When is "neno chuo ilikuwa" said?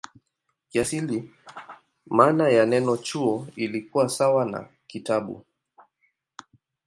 2.65-4.09